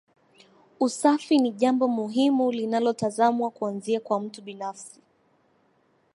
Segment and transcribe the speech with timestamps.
[0.79, 4.99] Usafi ni jambo muhimu linalotazamwa kuanzia kwa mtu binafsi